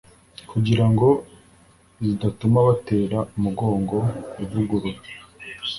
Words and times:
kugira 0.51 0.85
ngo 0.91 1.07
zidatuma 2.05 2.59
batera 2.67 3.17
umugongo 3.37 3.97
ivugurura 4.43 4.99